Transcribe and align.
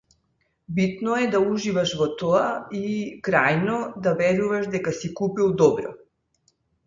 Битно 0.77 1.17
е 1.25 1.27
да 1.35 1.41
уживаш 1.49 1.91
во 1.99 2.07
тоа 2.21 2.47
и, 2.79 2.89
крајно, 3.27 3.77
да 4.07 4.13
веруваш 4.23 4.67
дека 4.77 4.97
си 5.01 5.11
купил 5.23 5.53
добро. 5.63 5.93